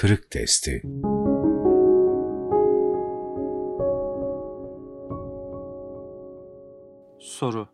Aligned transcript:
Kırık 0.00 0.30
Testi. 0.30 0.82
Soru. 7.18 7.68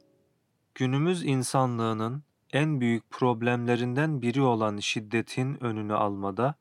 Günümüz 0.74 1.24
insanlığının 1.24 2.22
en 2.52 2.80
büyük 2.80 3.10
problemlerinden 3.10 4.22
biri 4.22 4.42
olan 4.42 4.78
şiddetin 4.78 5.64
önünü 5.64 5.94
almada, 5.94 6.54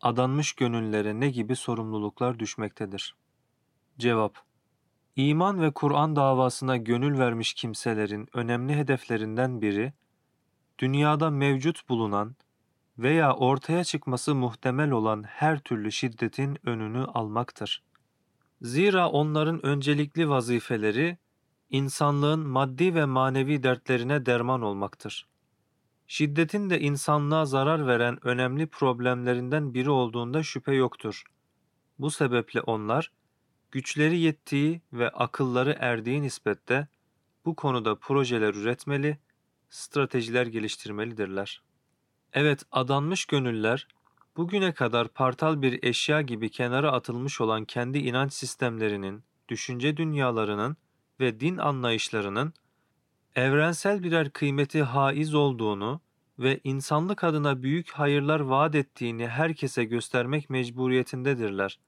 adanmış 0.00 0.52
gönüllere 0.52 1.20
ne 1.20 1.30
gibi 1.30 1.56
sorumluluklar 1.56 2.38
düşmektedir? 2.38 3.16
Cevap. 3.98 4.38
İman 5.16 5.62
ve 5.62 5.70
Kur'an 5.70 6.16
davasına 6.16 6.76
gönül 6.76 7.18
vermiş 7.18 7.54
kimselerin 7.54 8.28
önemli 8.32 8.76
hedeflerinden 8.76 9.60
biri, 9.60 9.92
dünyada 10.78 11.30
mevcut 11.30 11.88
bulunan 11.88 12.36
veya 12.98 13.34
ortaya 13.36 13.84
çıkması 13.84 14.34
muhtemel 14.34 14.90
olan 14.90 15.22
her 15.22 15.60
türlü 15.60 15.92
şiddetin 15.92 16.58
önünü 16.64 17.04
almaktır. 17.04 17.82
Zira 18.62 19.08
onların 19.08 19.66
öncelikli 19.66 20.28
vazifeleri, 20.28 21.18
insanlığın 21.70 22.40
maddi 22.40 22.94
ve 22.94 23.04
manevi 23.04 23.62
dertlerine 23.62 24.26
derman 24.26 24.62
olmaktır. 24.62 25.28
Şiddetin 26.06 26.70
de 26.70 26.80
insanlığa 26.80 27.46
zarar 27.46 27.86
veren 27.86 28.26
önemli 28.26 28.66
problemlerinden 28.66 29.74
biri 29.74 29.90
olduğunda 29.90 30.42
şüphe 30.42 30.74
yoktur. 30.74 31.22
Bu 31.98 32.10
sebeple 32.10 32.60
onlar, 32.60 33.12
güçleri 33.70 34.18
yettiği 34.18 34.82
ve 34.92 35.08
akılları 35.08 35.76
erdiği 35.80 36.22
nispette 36.22 36.88
bu 37.44 37.56
konuda 37.56 37.94
projeler 37.94 38.54
üretmeli, 38.54 39.18
stratejiler 39.70 40.46
geliştirmelidirler. 40.46 41.62
Evet, 42.34 42.62
adanmış 42.72 43.24
gönüller, 43.24 43.86
bugüne 44.36 44.72
kadar 44.72 45.08
partal 45.08 45.62
bir 45.62 45.82
eşya 45.82 46.22
gibi 46.22 46.50
kenara 46.50 46.92
atılmış 46.92 47.40
olan 47.40 47.64
kendi 47.64 47.98
inanç 47.98 48.32
sistemlerinin, 48.32 49.24
düşünce 49.48 49.96
dünyalarının 49.96 50.76
ve 51.20 51.40
din 51.40 51.58
anlayışlarının 51.58 52.54
evrensel 53.34 54.02
birer 54.02 54.30
kıymeti 54.30 54.82
haiz 54.82 55.34
olduğunu 55.34 56.00
ve 56.38 56.60
insanlık 56.64 57.24
adına 57.24 57.62
büyük 57.62 57.90
hayırlar 57.90 58.40
vaat 58.40 58.74
ettiğini 58.74 59.28
herkese 59.28 59.84
göstermek 59.84 60.50
mecburiyetindedirler. 60.50 61.78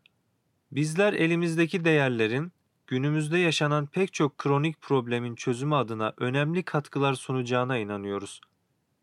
Bizler 0.73 1.13
elimizdeki 1.13 1.85
değerlerin 1.85 2.53
günümüzde 2.87 3.39
yaşanan 3.39 3.87
pek 3.87 4.13
çok 4.13 4.39
kronik 4.39 4.81
problemin 4.81 5.35
çözümü 5.35 5.75
adına 5.75 6.13
önemli 6.17 6.63
katkılar 6.63 7.15
sunacağına 7.15 7.79
inanıyoruz. 7.79 8.41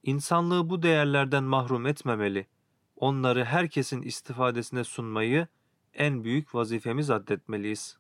İnsanlığı 0.04 0.70
bu 0.70 0.84
değerlerden 0.84 1.44
mahrum 1.44 1.88
etmemeli, 1.88 2.48
onları 2.96 3.46
herkesin 3.46 4.02
istifadesine 4.02 4.84
sunmayı 4.84 5.48
en 5.94 6.24
büyük 6.24 6.56
vazifemiz 6.56 7.10
addetmeliyiz. 7.10 7.98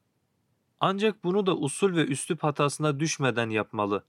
Ancak 0.79 1.23
bunu 1.23 1.45
da 1.45 1.57
usul 1.57 1.95
ve 1.95 2.05
üslup 2.05 2.43
hatasına 2.43 2.99
düşmeden 2.99 3.49
yapmalı. 3.49 4.03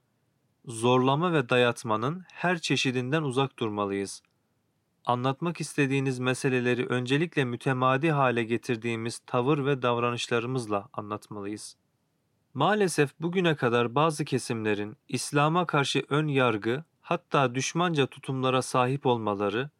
Zorlama 0.65 1.33
ve 1.33 1.48
dayatmanın 1.48 2.25
her 2.33 2.59
çeşidinden 2.59 3.23
uzak 3.23 3.59
durmalıyız. 3.59 4.23
Anlatmak 5.05 5.61
istediğiniz 5.61 6.19
meseleleri 6.19 6.87
öncelikle 6.87 7.45
mütemadi 7.45 8.11
hale 8.11 8.45
getirdiğimiz 8.45 9.19
tavır 9.19 9.67
ve 9.67 9.83
davranışlarımızla 9.83 10.89
anlatmalıyız. 10.93 11.77
Maalesef 12.55 13.20
bugüne 13.20 13.57
kadar 13.57 13.95
bazı 13.95 14.25
kesimlerin 14.25 14.97
İslam'a 15.09 15.67
karşı 15.67 16.05
ön 16.09 16.29
yargı, 16.29 16.85
hatta 17.03 17.55
düşmanca 17.55 18.06
tutumlara 18.06 18.62
sahip 18.62 19.06
olmaları 19.06 19.70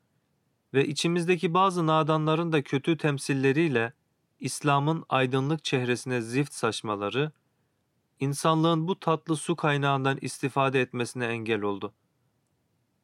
ve 0.75 0.87
içimizdeki 0.87 1.55
bazı 1.55 1.87
nadanların 1.87 2.53
da 2.53 2.63
kötü 2.63 2.97
temsilleriyle 2.97 3.93
İslam'ın 4.41 5.05
aydınlık 5.09 5.65
çehresine 5.65 6.21
zift 6.21 6.53
saçmaları, 6.53 7.33
insanlığın 8.21 8.89
bu 8.89 9.01
tatlı 9.01 9.37
su 9.37 9.57
kaynağından 9.57 10.19
istifade 10.21 10.81
etmesine 10.81 11.27
engel 11.27 11.63
oldu. 11.63 11.95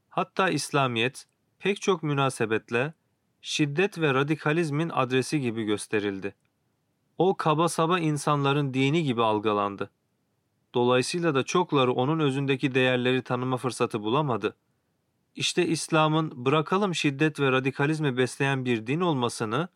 Hatta 0.08 0.50
İslamiyet 0.50 1.26
pek 1.58 1.80
çok 1.80 2.02
münasebetle 2.02 2.94
şiddet 3.40 3.98
ve 3.98 4.14
radikalizmin 4.14 4.88
adresi 4.88 5.40
gibi 5.40 5.64
gösterildi. 5.64 6.34
O 7.18 7.36
kaba 7.36 7.68
saba 7.68 7.98
insanların 7.98 8.74
dini 8.74 9.02
gibi 9.02 9.22
algılandı. 9.22 9.90
Dolayısıyla 10.74 11.34
da 11.34 11.42
çokları 11.42 11.92
onun 11.92 12.20
özündeki 12.20 12.74
değerleri 12.74 13.22
tanıma 13.22 13.56
fırsatı 13.56 14.02
bulamadı. 14.02 14.56
İşte 15.34 15.66
İslam'ın 15.66 16.44
bırakalım 16.44 16.94
şiddet 16.94 17.40
ve 17.40 17.52
radikalizmi 17.52 18.16
besleyen 18.16 18.64
bir 18.64 18.86
din 18.86 19.00
olmasını, 19.00 19.68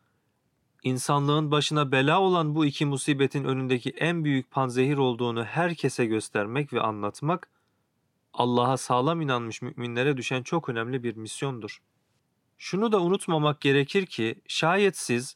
insanlığın 0.83 1.51
başına 1.51 1.91
bela 1.91 2.21
olan 2.21 2.55
bu 2.55 2.65
iki 2.65 2.85
musibetin 2.85 3.43
önündeki 3.43 3.89
en 3.89 4.23
büyük 4.23 4.51
panzehir 4.51 4.97
olduğunu 4.97 5.43
herkese 5.43 6.05
göstermek 6.05 6.73
ve 6.73 6.81
anlatmak, 6.81 7.49
Allah'a 8.33 8.77
sağlam 8.77 9.21
inanmış 9.21 9.61
müminlere 9.61 10.17
düşen 10.17 10.43
çok 10.43 10.69
önemli 10.69 11.03
bir 11.03 11.15
misyondur. 11.15 11.81
Şunu 12.57 12.91
da 12.91 13.01
unutmamak 13.01 13.61
gerekir 13.61 14.05
ki 14.05 14.35
şayet 14.47 14.97
siz 14.97 15.35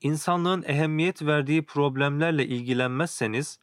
insanlığın 0.00 0.62
ehemmiyet 0.62 1.22
verdiği 1.22 1.64
problemlerle 1.64 2.46
ilgilenmezseniz 2.46 3.58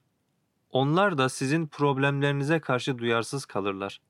onlar 0.73 1.17
da 1.17 1.29
sizin 1.29 1.67
problemlerinize 1.67 2.59
karşı 2.59 2.97
duyarsız 2.97 3.45
kalırlar. 3.45 4.01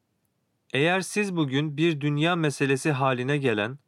Eğer 0.74 1.01
siz 1.01 1.35
bugün 1.35 1.78
bir 1.78 2.01
dünya 2.01 2.35
meselesi 2.35 2.91
haline 2.91 3.38
gelen 3.38 3.79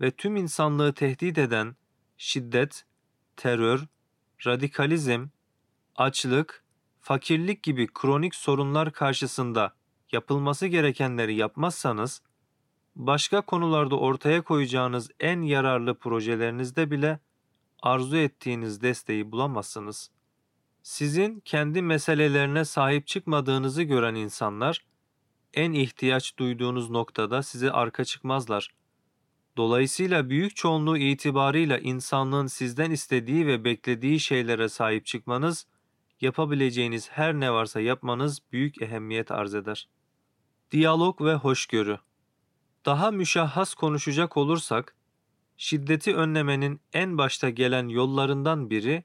ve 0.00 0.10
tüm 0.10 0.36
insanlığı 0.36 0.94
tehdit 0.94 1.38
eden 1.38 1.76
şiddet, 2.16 2.84
terör, 3.36 3.86
radikalizm, 4.46 5.26
açlık, 5.96 6.64
fakirlik 7.00 7.62
gibi 7.62 7.86
kronik 7.94 8.34
sorunlar 8.34 8.92
karşısında 8.92 9.74
yapılması 10.12 10.66
gerekenleri 10.66 11.34
yapmazsanız, 11.34 12.22
başka 12.96 13.40
konularda 13.40 13.98
ortaya 13.98 14.42
koyacağınız 14.42 15.10
en 15.20 15.42
yararlı 15.42 15.98
projelerinizde 15.98 16.90
bile 16.90 17.20
arzu 17.82 18.16
ettiğiniz 18.16 18.82
desteği 18.82 19.32
bulamazsınız. 19.32 20.10
Sizin 20.88 21.40
kendi 21.40 21.82
meselelerine 21.82 22.64
sahip 22.64 23.06
çıkmadığınızı 23.06 23.82
gören 23.82 24.14
insanlar, 24.14 24.84
en 25.54 25.72
ihtiyaç 25.72 26.38
duyduğunuz 26.38 26.90
noktada 26.90 27.42
size 27.42 27.72
arka 27.72 28.04
çıkmazlar. 28.04 28.74
Dolayısıyla 29.56 30.30
büyük 30.30 30.56
çoğunluğu 30.56 30.98
itibarıyla 30.98 31.78
insanlığın 31.78 32.46
sizden 32.46 32.90
istediği 32.90 33.46
ve 33.46 33.64
beklediği 33.64 34.20
şeylere 34.20 34.68
sahip 34.68 35.06
çıkmanız, 35.06 35.66
yapabileceğiniz 36.20 37.10
her 37.10 37.34
ne 37.34 37.52
varsa 37.52 37.80
yapmanız 37.80 38.40
büyük 38.52 38.82
ehemmiyet 38.82 39.30
arz 39.30 39.54
eder. 39.54 39.88
Diyalog 40.70 41.20
ve 41.20 41.34
hoşgörü 41.34 41.98
Daha 42.86 43.10
müşahhas 43.10 43.74
konuşacak 43.74 44.36
olursak, 44.36 44.96
şiddeti 45.56 46.16
önlemenin 46.16 46.80
en 46.92 47.18
başta 47.18 47.50
gelen 47.50 47.88
yollarından 47.88 48.70
biri, 48.70 49.04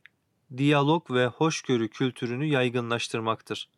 diyalog 0.57 1.11
ve 1.11 1.25
hoşgörü 1.27 1.89
kültürünü 1.89 2.45
yaygınlaştırmaktır. 2.45 3.69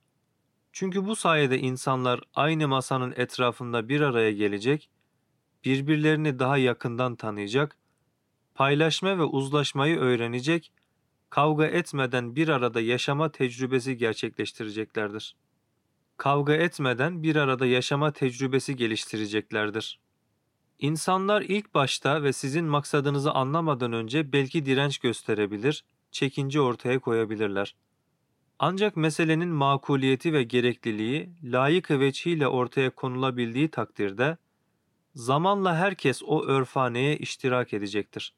Çünkü 0.72 1.06
bu 1.06 1.16
sayede 1.16 1.60
insanlar 1.60 2.22
aynı 2.34 2.68
masanın 2.68 3.14
etrafında 3.18 3.90
bir 3.90 4.02
araya 4.02 4.32
gelecek, 4.32 4.90
birbirlerini 5.66 6.40
daha 6.40 6.58
yakından 6.58 7.16
tanıyacak, 7.16 7.78
paylaşma 8.56 9.18
ve 9.18 9.24
uzlaşmayı 9.24 9.98
öğrenecek, 9.98 10.72
kavga 11.30 11.66
etmeden 11.66 12.36
bir 12.36 12.48
arada 12.48 12.82
yaşama 12.82 13.32
tecrübesi 13.32 13.98
gerçekleştireceklerdir. 13.98 15.36
Kavga 16.18 16.54
etmeden 16.54 17.24
bir 17.24 17.36
arada 17.36 17.66
yaşama 17.66 18.12
tecrübesi 18.12 18.76
geliştireceklerdir. 18.76 20.00
İnsanlar 20.80 21.42
ilk 21.42 21.74
başta 21.74 22.24
ve 22.24 22.34
sizin 22.34 22.66
maksadınızı 22.66 23.32
anlamadan 23.32 23.94
önce 23.94 24.34
belki 24.34 24.66
direnç 24.66 24.98
gösterebilir, 24.98 25.84
çekince 26.16 26.62
ortaya 26.62 27.00
koyabilirler. 27.00 27.76
Ancak 28.60 28.98
meselenin 28.98 29.50
makuliyeti 29.50 30.34
ve 30.34 30.44
gerekliliği 30.44 31.30
layık 31.44 31.92
veçhiyle 31.92 32.48
ortaya 32.48 32.90
konulabildiği 32.90 33.68
takdirde 33.72 34.38
zamanla 35.16 35.76
herkes 35.76 36.22
o 36.26 36.46
örfaneye 36.46 37.18
iştirak 37.18 37.74
edecektir. 37.74 38.34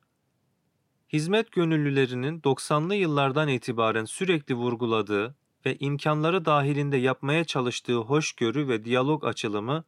Hizmet 1.13 1.51
gönüllülerinin 1.51 2.41
90'lı 2.41 2.95
yıllardan 2.95 3.47
itibaren 3.47 4.05
sürekli 4.05 4.55
vurguladığı 4.55 5.35
ve 5.65 5.77
imkanları 5.79 6.45
dahilinde 6.45 6.97
yapmaya 6.97 7.45
çalıştığı 7.45 7.97
hoşgörü 7.97 8.67
ve 8.67 8.85
diyalog 8.85 9.25
açılımı 9.25 9.83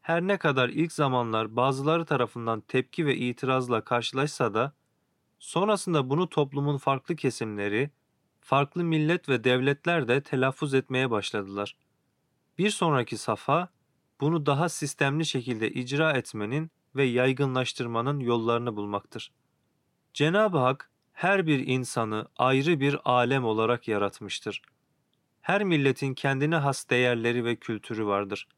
her 0.00 0.22
ne 0.22 0.36
kadar 0.36 0.68
ilk 0.68 0.92
zamanlar 0.92 1.56
bazıları 1.56 2.04
tarafından 2.04 2.60
tepki 2.60 3.06
ve 3.06 3.16
itirazla 3.16 3.80
karşılaşsa 3.80 4.54
da 4.54 4.79
sonrasında 5.40 6.10
bunu 6.10 6.28
toplumun 6.28 6.78
farklı 6.78 7.16
kesimleri, 7.16 7.90
farklı 8.40 8.84
millet 8.84 9.28
ve 9.28 9.44
devletler 9.44 10.08
de 10.08 10.22
telaffuz 10.22 10.74
etmeye 10.74 11.10
başladılar. 11.10 11.76
Bir 12.58 12.70
sonraki 12.70 13.16
safa 13.16 13.68
bunu 14.20 14.46
daha 14.46 14.68
sistemli 14.68 15.26
şekilde 15.26 15.70
icra 15.70 16.12
etmenin 16.12 16.70
ve 16.96 17.04
yaygınlaştırmanın 17.04 18.20
yollarını 18.20 18.76
bulmaktır. 18.76 19.32
Cenab-ı 20.14 20.58
Hak 20.58 20.90
her 21.12 21.46
bir 21.46 21.66
insanı 21.66 22.28
ayrı 22.36 22.80
bir 22.80 22.98
alem 23.04 23.44
olarak 23.44 23.88
yaratmıştır. 23.88 24.62
Her 25.40 25.64
milletin 25.64 26.14
kendine 26.14 26.56
has 26.56 26.90
değerleri 26.90 27.44
ve 27.44 27.56
kültürü 27.56 28.06
vardır. 28.06 28.48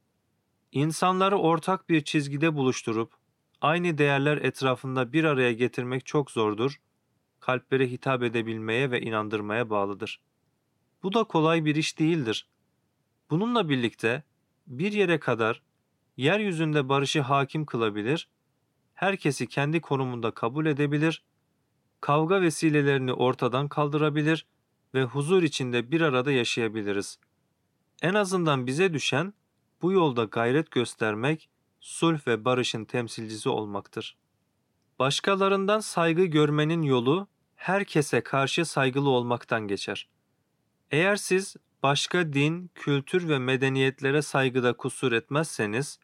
İnsanları 0.73 1.37
ortak 1.37 1.89
bir 1.89 2.05
çizgide 2.05 2.55
buluşturup 2.55 3.22
aynı 3.63 3.99
değerler 3.99 4.37
etrafında 4.37 5.13
bir 5.13 5.25
araya 5.25 5.53
getirmek 5.53 6.07
çok 6.07 6.31
zordur. 6.31 6.81
Kalplere 7.41 7.91
hitap 7.91 8.23
edebilmeye 8.23 8.91
ve 8.91 9.01
inandırmaya 9.01 9.71
bağlıdır. 9.71 10.21
Bu 11.03 11.15
da 11.15 11.25
kolay 11.25 11.65
bir 11.65 11.77
iş 11.77 11.99
değildir. 11.99 12.49
Bununla 13.31 13.69
birlikte 13.69 14.23
bir 14.67 14.93
yere 14.93 15.21
kadar 15.21 15.63
yeryüzünde 16.17 16.89
barışı 16.89 17.21
hakim 17.21 17.67
kılabilir, 17.67 18.29
herkesi 18.95 19.47
kendi 19.47 19.81
konumunda 19.81 20.31
kabul 20.31 20.67
edebilir, 20.67 21.23
kavga 22.01 22.41
vesilelerini 22.41 23.13
ortadan 23.13 23.69
kaldırabilir 23.69 24.47
ve 24.95 25.05
huzur 25.05 25.43
içinde 25.43 25.91
bir 25.91 26.01
arada 26.01 26.33
yaşayabiliriz. 26.33 27.19
En 28.03 28.15
azından 28.15 28.67
bize 28.67 28.95
düşen 28.95 29.35
bu 29.83 29.93
yolda 29.93 30.25
gayret 30.25 30.71
göstermek, 30.71 31.49
sulh 31.83 32.27
ve 32.27 32.45
barışın 32.45 32.85
temsilcisi 32.85 33.49
olmaktır. 33.49 34.17
Başkalarından 34.99 35.81
saygı 35.81 36.25
görmenin 36.25 36.83
yolu 36.83 37.29
herkese 37.57 38.23
karşı 38.23 38.65
saygılı 38.65 39.09
olmaktan 39.11 39.69
geçer. 39.69 40.09
Eğer 40.91 41.17
siz 41.17 41.57
başka 41.83 42.33
din, 42.33 42.71
kültür 42.75 43.29
ve 43.29 43.39
medeniyetlere 43.39 44.23
saygıda 44.23 44.77
kusur 44.77 45.13
etmezseniz, 45.13 45.99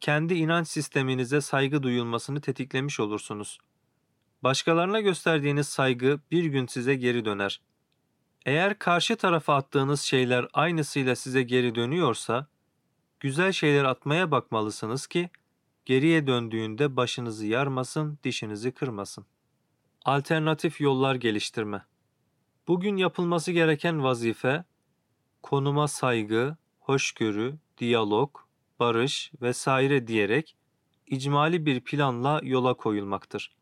kendi 0.00 0.34
inanç 0.34 0.68
sisteminize 0.68 1.40
saygı 1.40 1.82
duyulmasını 1.82 2.40
tetiklemiş 2.40 3.00
olursunuz. 3.00 3.58
Başkalarına 4.42 5.00
gösterdiğiniz 5.00 5.68
saygı 5.68 6.20
bir 6.30 6.44
gün 6.44 6.66
size 6.66 6.94
geri 6.94 7.24
döner. 7.24 7.60
Eğer 8.46 8.78
karşı 8.78 9.16
tarafa 9.16 9.54
attığınız 9.54 10.00
şeyler 10.00 10.46
aynısıyla 10.52 11.16
size 11.16 11.42
geri 11.42 11.74
dönüyorsa, 11.74 12.46
güzel 13.20 13.52
şeyler 13.52 13.84
atmaya 13.84 14.30
bakmalısınız 14.30 15.06
ki, 15.06 15.30
geriye 15.84 16.26
döndüğünde 16.26 16.96
başınızı 16.96 17.46
yarmasın, 17.46 18.18
dişinizi 18.24 18.72
kırmasın. 18.72 19.26
Alternatif 20.04 20.80
yollar 20.80 21.14
geliştirme 21.14 21.84
Bugün 22.68 22.96
yapılması 22.96 23.52
gereken 23.52 24.02
vazife, 24.02 24.64
konuma 25.42 25.88
saygı, 25.88 26.56
hoşgörü, 26.80 27.58
diyalog, 27.78 28.38
barış 28.80 29.32
vesaire 29.42 30.06
diyerek 30.06 30.56
icmali 31.06 31.66
bir 31.66 31.80
planla 31.80 32.40
yola 32.42 32.74
koyulmaktır. 32.74 33.56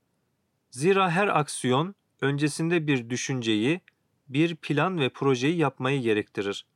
Zira 0.71 1.11
her 1.11 1.29
aksiyon 1.29 1.95
öncesinde 2.21 2.87
bir 2.87 3.11
düşünceyi, 3.11 3.81
bir 4.29 4.57
plan 4.57 4.99
ve 4.99 5.09
projeyi 5.09 5.57
yapmayı 5.57 6.03
gerektirir. 6.03 6.67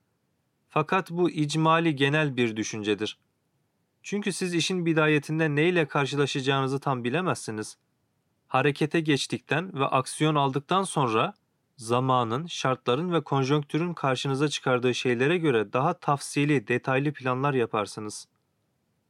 Fakat 0.75 1.11
bu 1.11 1.31
icmali 1.31 1.97
genel 1.97 2.37
bir 2.37 2.57
düşüncedir. 2.57 3.19
Çünkü 4.03 4.33
siz 4.33 4.55
işin 4.55 4.87
bidayetinde 4.87 5.55
neyle 5.55 5.87
karşılaşacağınızı 5.87 6.81
tam 6.81 7.05
bilemezsiniz. 7.05 7.77
Harekete 8.49 9.01
geçtikten 9.01 9.75
ve 9.75 9.85
aksiyon 9.85 10.35
aldıktan 10.35 10.83
sonra 10.83 11.35
zamanın, 11.77 12.47
şartların 12.47 13.13
ve 13.13 13.21
konjonktürün 13.21 13.95
karşınıza 13.95 14.49
çıkardığı 14.49 14.95
şeylere 14.95 15.39
göre 15.39 15.73
daha 15.73 15.95
tafsili, 15.95 16.69
detaylı 16.69 17.13
planlar 17.13 17.55
yaparsınız. 17.55 18.29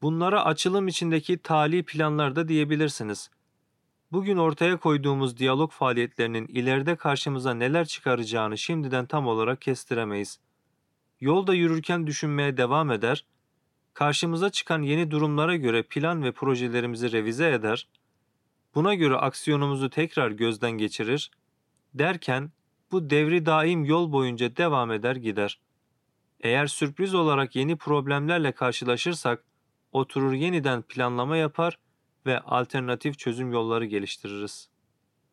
Bunlara 0.02 0.44
açılım 0.44 0.88
içindeki 0.88 1.38
tali 1.38 1.84
planlar 1.84 2.36
da 2.36 2.48
diyebilirsiniz. 2.48 3.30
Bugün 4.12 4.36
ortaya 4.36 4.76
koyduğumuz 4.76 5.38
diyalog 5.38 5.72
faaliyetlerinin 5.72 6.46
ileride 6.46 6.96
karşımıza 6.96 7.54
neler 7.54 7.86
çıkaracağını 7.86 8.58
şimdiden 8.58 9.06
tam 9.06 9.26
olarak 9.26 9.60
kestiremeyiz. 9.60 10.38
Yolda 11.22 11.54
yürürken 11.54 12.06
düşünmeye 12.06 12.56
devam 12.56 12.90
eder, 12.90 13.24
karşımıza 13.94 14.50
çıkan 14.50 14.82
yeni 14.82 15.10
durumlara 15.10 15.56
göre 15.56 15.82
plan 15.82 16.22
ve 16.22 16.32
projelerimizi 16.32 17.12
revize 17.12 17.52
eder, 17.52 17.88
buna 18.74 18.94
göre 18.94 19.16
aksiyonumuzu 19.16 19.90
tekrar 19.90 20.30
gözden 20.30 20.70
geçirir, 20.70 21.30
derken 21.94 22.50
bu 22.92 23.10
devri 23.10 23.46
daim 23.46 23.84
yol 23.84 24.12
boyunca 24.12 24.56
devam 24.56 24.92
eder 24.92 25.16
gider. 25.16 25.60
Eğer 26.40 26.66
sürpriz 26.66 27.14
olarak 27.14 27.56
yeni 27.56 27.76
problemlerle 27.76 28.52
karşılaşırsak, 28.52 29.44
oturur 29.92 30.32
yeniden 30.32 30.82
planlama 30.82 31.36
yapar 31.36 31.78
ve 32.26 32.40
alternatif 32.40 33.18
çözüm 33.18 33.52
yolları 33.52 33.84
geliştiririz. 33.84 34.71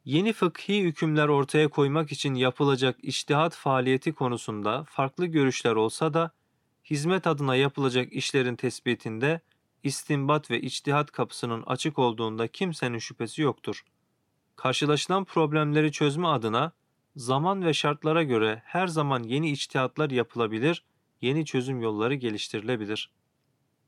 Yeni 0.10 0.34
fıkhi 0.34 0.84
hükümler 0.84 1.28
ortaya 1.28 1.68
koymak 1.68 2.12
için 2.12 2.34
yapılacak 2.34 2.98
iştihat 3.04 3.56
faaliyeti 3.56 4.14
konusunda 4.14 4.84
farklı 4.84 5.26
görüşler 5.26 5.76
olsa 5.76 6.14
da, 6.14 6.32
hizmet 6.86 7.28
adına 7.28 7.56
yapılacak 7.56 8.14
işlerin 8.14 8.56
tespitinde 8.56 9.42
istinbat 9.84 10.52
ve 10.52 10.62
içtihat 10.62 11.12
kapısının 11.12 11.64
açık 11.68 12.00
olduğunda 12.00 12.48
kimsenin 12.48 12.98
şüphesi 12.98 13.42
yoktur. 13.42 13.84
Karşılaşılan 14.56 15.26
problemleri 15.26 15.92
çözme 15.92 16.28
adına 16.28 16.72
zaman 17.16 17.66
ve 17.66 17.74
şartlara 17.74 18.24
göre 18.24 18.62
her 18.66 18.88
zaman 18.88 19.24
yeni 19.24 19.52
içtihatlar 19.52 20.10
yapılabilir, 20.10 20.86
yeni 21.22 21.46
çözüm 21.46 21.82
yolları 21.82 22.16
geliştirilebilir. 22.16 23.12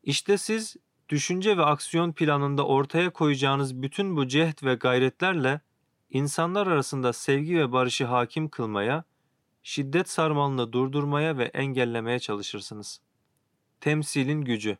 İşte 0.03 0.37
siz 0.37 0.75
düşünce 1.09 1.57
ve 1.57 1.65
aksiyon 1.65 2.11
planında 2.13 2.65
ortaya 2.65 3.09
koyacağınız 3.09 3.81
bütün 3.81 4.15
bu 4.17 4.27
cehd 4.27 4.63
ve 4.63 4.73
gayretlerle 4.73 5.61
insanlar 6.11 6.67
arasında 6.67 7.13
sevgi 7.13 7.57
ve 7.57 7.71
barışı 7.71 8.05
hakim 8.05 8.49
kılmaya, 8.49 9.03
şiddet 9.63 10.09
sarmalını 10.09 10.73
durdurmaya 10.73 11.37
ve 11.37 11.43
engellemeye 11.43 12.19
çalışırsınız. 12.19 13.01
Temsilin 13.79 14.41
gücü 14.41 14.77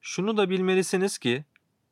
Şunu 0.00 0.36
da 0.36 0.50
bilmelisiniz 0.50 1.18
ki, 1.18 1.44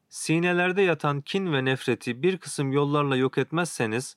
sinelerde 0.09 0.83
yatan 0.83 1.21
kin 1.21 1.53
ve 1.53 1.65
nefreti 1.65 2.23
bir 2.23 2.39
kısım 2.39 2.73
yollarla 2.73 3.17
yok 3.17 3.39
etmezseniz, 3.39 4.17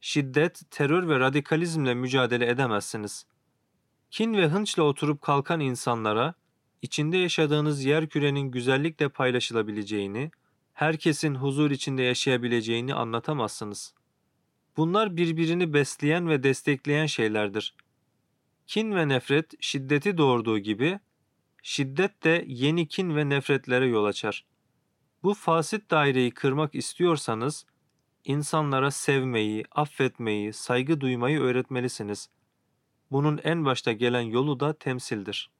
şiddet, 0.00 0.62
terör 0.70 1.08
ve 1.08 1.20
radikalizmle 1.20 1.94
mücadele 1.94 2.48
edemezsiniz. 2.48 3.26
Kin 4.10 4.34
ve 4.34 4.48
hınçla 4.48 4.82
oturup 4.82 5.22
kalkan 5.22 5.60
insanlara, 5.60 6.34
içinde 6.82 7.16
yaşadığınız 7.16 7.84
yer 7.84 8.08
kürenin 8.08 8.50
güzellikle 8.50 9.08
paylaşılabileceğini, 9.08 10.30
herkesin 10.74 11.34
huzur 11.34 11.70
içinde 11.70 12.02
yaşayabileceğini 12.02 12.94
anlatamazsınız. 12.94 13.94
Bunlar 14.76 15.16
birbirini 15.16 15.72
besleyen 15.72 16.28
ve 16.28 16.42
destekleyen 16.42 17.06
şeylerdir. 17.06 17.74
Kin 18.66 18.94
ve 18.94 19.08
nefret 19.08 19.62
şiddeti 19.62 20.18
doğurduğu 20.18 20.58
gibi, 20.58 21.00
şiddet 21.62 22.24
de 22.24 22.44
yeni 22.46 22.88
kin 22.88 23.16
ve 23.16 23.28
nefretlere 23.28 23.86
yol 23.86 24.04
açar. 24.04 24.46
Bu 25.22 25.34
fasit 25.34 25.90
daireyi 25.90 26.30
kırmak 26.30 26.74
istiyorsanız, 26.74 27.66
insanlara 28.24 28.90
sevmeyi, 28.90 29.64
affetmeyi, 29.70 30.52
saygı 30.52 31.00
duymayı 31.00 31.40
öğretmelisiniz. 31.40 32.30
Bunun 33.10 33.40
en 33.44 33.64
başta 33.64 33.92
gelen 33.92 34.20
yolu 34.20 34.60
da 34.60 34.78
temsildir. 34.78 35.50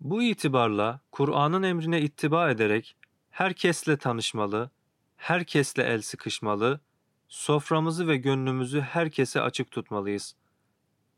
Bu 0.00 0.22
itibarla 0.22 1.00
Kur'an'ın 1.12 1.62
emrine 1.62 2.00
ittiba 2.00 2.50
ederek 2.50 2.96
herkesle 3.30 3.96
tanışmalı, 3.96 4.70
herkesle 5.16 5.82
el 5.82 6.02
sıkışmalı, 6.02 6.80
soframızı 7.28 8.08
ve 8.08 8.16
gönlümüzü 8.16 8.80
herkese 8.80 9.40
açık 9.40 9.70
tutmalıyız. 9.70 10.36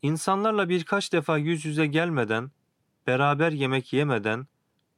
İnsanlarla 0.01 0.69
birkaç 0.69 1.13
defa 1.13 1.37
yüz 1.37 1.65
yüze 1.65 1.85
gelmeden, 1.85 2.51
beraber 3.07 3.51
yemek 3.51 3.93
yemeden, 3.93 4.47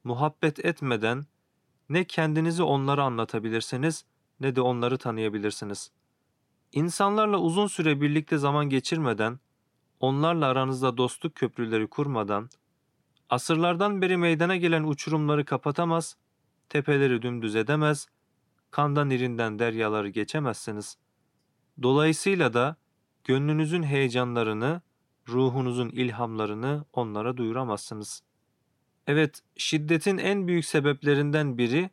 muhabbet 0.04 0.64
etmeden 0.64 1.26
ne 1.88 2.04
kendinizi 2.04 2.62
onlara 2.62 3.04
anlatabilirsiniz 3.04 4.04
ne 4.40 4.56
de 4.56 4.60
onları 4.60 4.98
tanıyabilirsiniz. 4.98 5.90
İnsanlarla 6.72 7.38
uzun 7.38 7.66
süre 7.66 8.00
birlikte 8.00 8.38
zaman 8.38 8.68
geçirmeden, 8.68 9.40
onlarla 10.00 10.46
aranızda 10.46 10.96
dostluk 10.96 11.34
köprüleri 11.34 11.86
kurmadan, 11.86 12.50
asırlardan 13.30 14.02
beri 14.02 14.16
meydana 14.16 14.56
gelen 14.56 14.84
uçurumları 14.84 15.44
kapatamaz, 15.44 16.16
tepeleri 16.68 17.22
dümdüz 17.22 17.56
edemez, 17.56 18.08
kandan 18.70 19.10
irinden 19.10 19.58
deryaları 19.58 20.08
geçemezsiniz. 20.08 20.96
Dolayısıyla 21.82 22.54
da 22.54 22.76
gönlünüzün 23.24 23.82
heyecanlarını, 23.82 24.82
ruhunuzun 25.28 25.88
ilhamlarını 25.88 26.84
onlara 26.92 27.36
duyuramazsınız. 27.36 28.22
Evet, 29.06 29.40
şiddetin 29.56 30.18
en 30.18 30.46
büyük 30.48 30.64
sebeplerinden 30.64 31.58
biri 31.58 31.90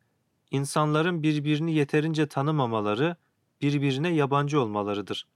insanların 0.51 1.23
birbirini 1.23 1.73
yeterince 1.73 2.27
tanımamaları, 2.27 3.15
birbirine 3.61 4.09
yabancı 4.13 4.61
olmalarıdır. 4.61 5.27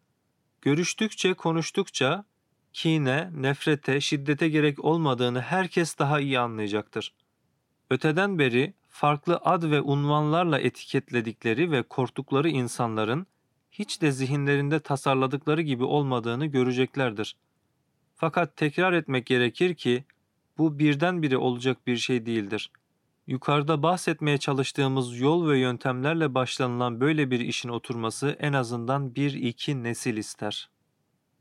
Görüştükçe, 0.62 1.34
konuştukça 1.34 2.25
kine, 2.74 3.29
nefrete, 3.36 4.01
şiddete 4.01 4.50
gerek 4.50 4.86
olmadığını 4.86 5.41
herkes 5.41 5.98
daha 6.00 6.20
iyi 6.20 6.39
anlayacaktır. 6.39 7.13
Öteden 7.89 8.39
beri 8.39 8.74
farklı 8.98 9.38
ad 9.38 9.63
ve 9.63 9.82
unvanlarla 9.82 10.60
etiketledikleri 10.60 11.72
ve 11.72 11.84
korktukları 11.84 12.50
insanların 12.50 13.27
hiç 13.72 14.01
de 14.01 14.12
zihinlerinde 14.12 14.80
tasarladıkları 14.80 15.62
gibi 15.62 15.84
olmadığını 15.84 16.46
göreceklerdir. 16.46 17.36
Fakat 18.16 18.58
tekrar 18.58 18.94
etmek 18.94 19.25
gerekir 19.25 19.75
ki 19.75 20.06
bu 20.58 20.80
birdenbire 20.80 21.38
olacak 21.38 21.88
bir 21.88 21.98
şey 21.98 22.25
değildir. 22.25 22.72
Yukarıda 23.27 23.84
bahsetmeye 23.84 24.38
çalıştığımız 24.38 25.20
yol 25.20 25.50
ve 25.50 25.60
yöntemlerle 25.60 26.34
başlanılan 26.34 27.01
böyle 27.01 27.32
bir 27.32 27.39
işin 27.39 27.70
oturması 27.70 28.30
en 28.39 28.54
azından 28.54 29.16
bir 29.16 29.34
iki 29.34 29.84
nesil 29.84 30.18
ister. 30.18 30.70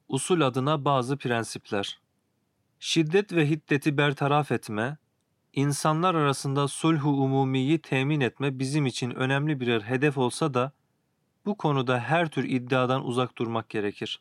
Usul 0.09 0.41
adına 0.41 0.85
bazı 0.85 1.17
prensipler. 1.17 2.01
Şiddet 2.81 3.33
ve 3.33 3.51
hiddeti 3.51 3.99
bertaraf 3.99 4.53
etme, 4.53 4.99
insanlar 5.57 6.15
arasında 6.15 6.69
sulhu 6.69 7.11
umumiyi 7.11 7.79
temin 7.79 8.21
etme 8.21 8.59
bizim 8.59 8.87
için 8.87 9.11
önemli 9.11 9.61
birer 9.61 9.81
hedef 9.81 10.19
olsa 10.19 10.55
da 10.55 10.73
bu 11.47 11.57
konuda 11.57 12.01
her 12.01 12.29
tür 12.29 12.45
iddiadan 12.45 13.05
uzak 13.05 13.39
durmak 13.39 13.69
gerekir. 13.69 14.21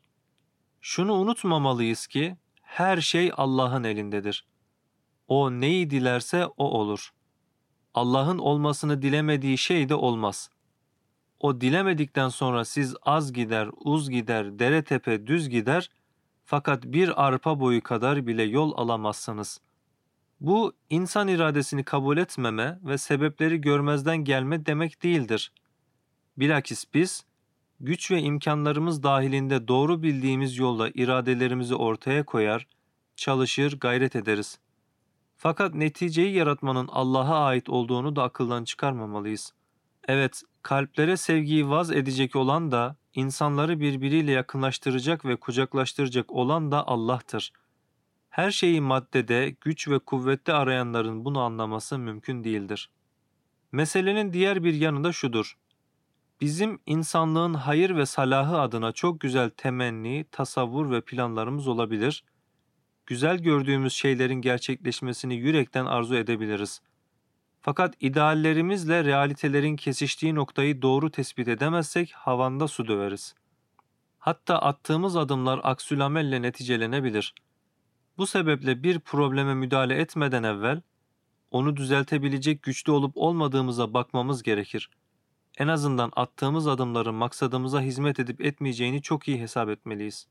Şunu 0.82 1.14
unutmamalıyız 1.14 2.08
ki 2.08 2.38
her 2.62 3.02
şey 3.02 3.32
Allah'ın 3.38 3.84
elindedir. 3.84 4.46
O 5.28 5.52
neyi 5.52 5.90
dilerse 5.90 6.46
o 6.46 6.66
olur. 6.66 7.14
Allah'ın 7.94 8.38
olmasını 8.38 9.02
dilemediği 9.02 9.58
şey 9.58 9.90
de 9.90 9.96
olmaz. 9.96 10.50
O 11.40 11.62
dilemedikten 11.62 12.30
sonra 12.30 12.66
siz 12.66 12.96
az 13.02 13.34
gider, 13.34 13.70
uz 13.84 14.10
gider, 14.10 14.60
dere 14.60 14.84
tepe 14.84 15.28
düz 15.28 15.50
gider 15.50 15.90
fakat 16.46 16.84
bir 16.84 17.26
arpa 17.26 17.60
boyu 17.60 17.84
kadar 17.84 18.28
bile 18.28 18.44
yol 18.44 18.78
alamazsınız. 18.78 19.60
Bu 20.42 20.74
insan 20.90 21.28
iradesini 21.28 21.84
kabul 21.84 22.18
etmeme 22.18 22.80
ve 22.84 22.98
sebepleri 22.98 23.62
görmezden 23.62 24.18
gelme 24.18 24.66
demek 24.66 25.04
değildir. 25.04 25.52
Bilakis 26.38 26.86
biz 26.94 27.26
güç 27.80 28.12
ve 28.12 28.22
imkanlarımız 28.22 29.04
dahilinde 29.04 29.68
doğru 29.68 30.04
bildiğimiz 30.04 30.58
yolda 30.58 30.90
iradelerimizi 30.90 31.76
ortaya 31.76 32.26
koyar, 32.26 32.68
çalışır, 33.16 33.80
gayret 33.80 34.16
ederiz. 34.16 34.60
Fakat 35.38 35.76
neticeyi 35.76 36.36
yaratmanın 36.36 36.88
Allah'a 36.92 37.46
ait 37.46 37.70
olduğunu 37.70 38.16
da 38.16 38.24
akıldan 38.24 38.64
çıkarmamalıyız. 38.64 39.54
Evet, 40.08 40.42
kalplere 40.62 41.18
sevgiyi 41.18 41.70
vaz 41.70 41.92
edecek 41.92 42.36
olan 42.36 42.72
da, 42.72 42.96
insanları 43.14 43.80
birbiriyle 43.80 44.32
yakınlaştıracak 44.32 45.26
ve 45.26 45.36
kucaklaştıracak 45.36 46.32
olan 46.32 46.72
da 46.72 46.88
Allah'tır. 46.88 47.52
Her 48.36 48.52
şeyi 48.52 48.82
maddede, 48.82 49.56
güç 49.62 49.88
ve 49.88 50.00
kuvvette 50.00 50.54
arayanların 50.54 51.26
bunu 51.26 51.40
anlaması 51.42 52.00
mümkün 52.00 52.44
değildir. 52.44 52.90
Meselenin 53.72 54.34
diğer 54.34 54.64
bir 54.64 54.74
yanı 54.74 55.04
da 55.04 55.12
şudur. 55.12 55.58
Bizim 56.42 56.80
insanlığın 56.86 57.54
hayır 57.54 57.96
ve 57.96 58.06
salahı 58.06 58.60
adına 58.60 58.92
çok 58.92 59.20
güzel 59.20 59.50
temenni, 59.50 60.26
tasavvur 60.32 60.92
ve 60.92 61.02
planlarımız 61.02 61.68
olabilir. 61.68 62.24
Güzel 63.06 63.38
gördüğümüz 63.38 63.94
şeylerin 63.94 64.42
gerçekleşmesini 64.42 65.36
yürekten 65.36 65.86
arzu 65.86 66.16
edebiliriz. 66.16 66.82
Fakat 67.62 67.96
ideallerimizle 68.00 69.04
realitelerin 69.04 69.76
kesiştiği 69.76 70.36
noktayı 70.36 70.82
doğru 70.82 71.12
tespit 71.12 71.48
edemezsek 71.48 72.12
havanda 72.12 72.68
su 72.68 72.88
döveriz. 72.88 73.36
Hatta 74.20 74.60
attığımız 74.60 75.16
adımlar 75.16 75.60
aksülamelle 75.64 76.42
neticelenebilir. 76.42 77.34
Bu 78.18 78.28
sebeple 78.28 78.84
bir 78.84 79.00
probleme 79.00 79.54
müdahale 79.54 79.96
etmeden 79.96 80.44
evvel 80.44 80.82
onu 81.52 81.78
düzeltebilecek 81.78 82.64
güçlü 82.64 82.92
olup 82.92 83.12
olmadığımıza 83.16 83.94
bakmamız 83.94 84.44
gerekir.'' 84.44 85.06
en 85.58 85.68
azından 85.68 86.12
attığımız 86.16 86.68
adımların 86.68 87.16
maksadımıza 87.16 87.82
hizmet 87.82 88.20
edip 88.20 88.42
etmeyeceğini 88.42 89.02
çok 89.02 89.28
iyi 89.28 89.42
hesap 89.42 89.70
etmeliyiz. 89.70 90.28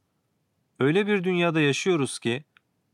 Öyle 0.81 1.07
bir 1.07 1.25
dünyada 1.25 1.61
yaşıyoruz 1.61 2.19
ki, 2.19 2.45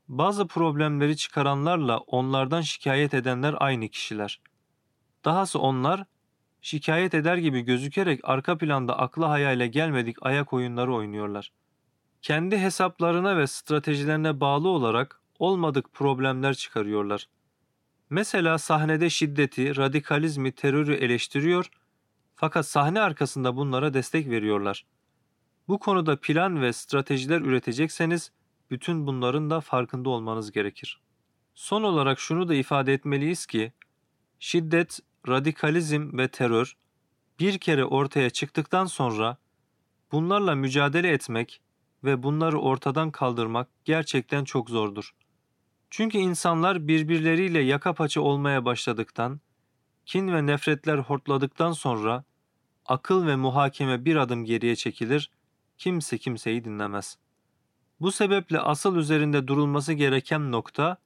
bazı 0.09 0.47
problemleri 0.47 1.17
çıkaranlarla 1.17 1.99
onlardan 1.99 2.61
şikayet 2.61 3.15
edenler 3.15 3.55
aynı 3.59 3.89
kişiler. 3.89 4.41
Dahası 5.25 5.59
onlar, 5.59 6.05
şikayet 6.63 7.15
eder 7.15 7.37
gibi 7.37 7.61
gözükerek 7.61 8.21
arka 8.23 8.59
planda 8.59 8.99
akla 8.99 9.31
hayale 9.31 9.67
gelmedik 9.67 10.17
ayak 10.23 10.53
oyunları 10.53 10.95
oynuyorlar. 10.95 11.53
Kendi 12.23 12.59
hesaplarına 12.59 13.37
ve 13.37 13.47
stratejilerine 13.47 14.41
bağlı 14.41 14.69
olarak 14.69 15.21
olmadık 15.39 15.93
problemler 15.93 16.55
çıkarıyorlar. 16.55 17.29
Mesela 18.11 18.59
sahnede 18.59 19.11
şiddeti, 19.11 19.77
radikalizmi, 19.77 20.53
terörü 20.53 20.95
eleştiriyor 20.95 21.71
fakat 22.35 22.67
sahne 22.67 23.01
arkasında 23.01 23.57
bunlara 23.57 23.95
destek 23.95 24.31
veriyorlar. 24.31 24.87
Bu 25.69 25.79
konuda 25.79 26.21
plan 26.21 26.63
ve 26.63 26.73
stratejiler 26.73 27.41
üretecekseniz 27.41 28.33
bütün 28.71 29.07
bunların 29.07 29.51
da 29.51 29.61
farkında 29.61 30.11
olmanız 30.11 30.53
gerekir. 30.53 31.01
Son 31.55 31.83
olarak 31.83 32.21
şunu 32.21 32.49
da 32.49 32.55
ifade 32.55 32.93
etmeliyiz 32.93 33.47
ki 33.47 33.73
şiddet, 34.39 35.01
radikalizm 35.29 36.19
ve 36.19 36.29
terör 36.29 36.77
bir 37.39 37.59
kere 37.59 37.85
ortaya 37.85 38.31
çıktıktan 38.31 38.87
sonra 38.87 39.37
bunlarla 40.13 40.55
mücadele 40.55 41.11
etmek 41.11 41.61
ve 42.05 42.23
bunları 42.23 42.59
ortadan 42.59 43.11
kaldırmak 43.11 43.69
gerçekten 43.85 44.45
çok 44.45 44.71
zordur. 44.71 45.15
Çünkü 45.91 46.19
insanlar 46.19 46.89
birbirleriyle 46.89 47.61
yaka 47.61 47.93
paça 47.93 48.21
olmaya 48.21 48.65
başladıktan, 48.65 49.41
kin 50.07 50.33
ve 50.33 50.47
nefretler 50.47 50.99
hortladıktan 50.99 51.73
sonra 51.73 52.25
akıl 52.87 53.27
ve 53.27 53.37
muhakeme 53.37 54.05
bir 54.05 54.17
adım 54.17 54.45
geriye 54.45 54.77
çekilir, 54.77 55.31
kimse 55.79 56.19
kimseyi 56.19 56.65
dinlemez. 56.65 57.19
Bu 58.01 58.13
sebeple 58.13 58.61
asıl 58.61 58.97
üzerinde 58.97 59.47
durulması 59.47 59.93
gereken 59.93 60.53
nokta, 60.53 60.97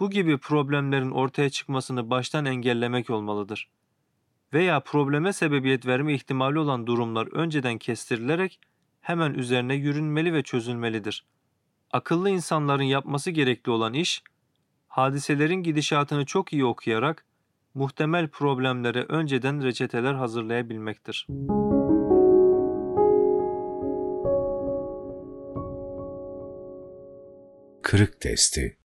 bu 0.00 0.10
gibi 0.10 0.38
problemlerin 0.38 1.10
ortaya 1.10 1.50
çıkmasını 1.50 2.10
baştan 2.10 2.44
engellemek 2.44 3.10
olmalıdır. 3.10 3.70
Veya 4.52 4.80
probleme 4.80 5.32
sebebiyet 5.32 5.86
verme 5.86 6.14
ihtimali 6.14 6.58
olan 6.58 6.86
durumlar 6.86 7.26
önceden 7.26 7.78
kestirilerek 7.78 8.60
hemen 9.06 9.34
üzerine 9.34 9.74
yürünmeli 9.74 10.34
ve 10.34 10.42
çözülmelidir. 10.42 11.24
Akıllı 11.92 12.30
insanların 12.30 12.82
yapması 12.82 13.30
gerekli 13.30 13.70
olan 13.70 13.94
iş, 13.94 14.22
hadiselerin 14.88 15.62
gidişatını 15.62 16.26
çok 16.26 16.52
iyi 16.52 16.64
okuyarak 16.64 17.24
muhtemel 17.74 18.28
problemlere 18.28 19.02
önceden 19.02 19.62
reçeteler 19.62 20.14
hazırlayabilmektir. 20.14 21.26
Kırık 27.82 28.20
testi 28.20 28.74